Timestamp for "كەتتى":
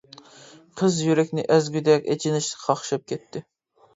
3.13-3.45